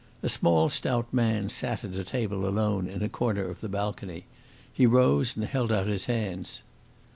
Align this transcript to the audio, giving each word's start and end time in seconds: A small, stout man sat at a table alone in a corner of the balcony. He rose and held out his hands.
A 0.23 0.29
small, 0.29 0.67
stout 0.67 1.13
man 1.13 1.49
sat 1.49 1.83
at 1.83 1.93
a 1.93 2.03
table 2.03 2.49
alone 2.49 2.87
in 2.89 3.03
a 3.03 3.07
corner 3.07 3.43
of 3.47 3.61
the 3.61 3.69
balcony. 3.69 4.25
He 4.73 4.87
rose 4.87 5.35
and 5.37 5.45
held 5.45 5.71
out 5.71 5.85
his 5.85 6.05
hands. 6.07 6.63